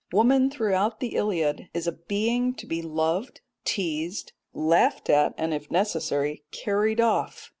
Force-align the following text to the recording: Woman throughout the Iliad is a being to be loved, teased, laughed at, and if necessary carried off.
Woman 0.11 0.49
throughout 0.49 0.99
the 0.99 1.09
Iliad 1.15 1.69
is 1.75 1.85
a 1.85 1.91
being 1.91 2.55
to 2.55 2.65
be 2.65 2.81
loved, 2.81 3.41
teased, 3.65 4.31
laughed 4.51 5.11
at, 5.11 5.35
and 5.37 5.53
if 5.53 5.69
necessary 5.69 6.43
carried 6.51 6.99
off. 6.99 7.49